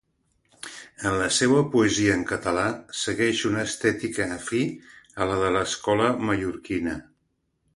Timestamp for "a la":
5.23-5.39